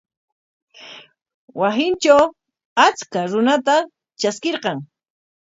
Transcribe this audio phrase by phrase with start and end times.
[1.59, 2.25] Wasintraw
[2.85, 3.75] achka runata
[4.19, 4.77] traskirqan.